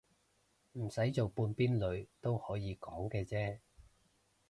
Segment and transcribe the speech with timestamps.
[0.71, 3.59] 唔使做半邊女都可以講嘅啫